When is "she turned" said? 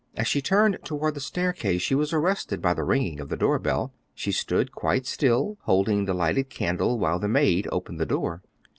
0.27-0.79